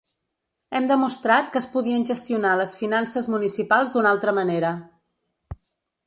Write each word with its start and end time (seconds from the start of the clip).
Hem 0.77 0.85
demostrat 0.91 1.51
que 1.55 1.59
es 1.63 1.67
podien 1.73 2.05
gestionar 2.11 2.53
les 2.61 2.73
finances 2.79 3.27
municipals 3.33 3.91
d’una 3.97 4.13
altra 4.13 4.33
manera. 4.39 4.73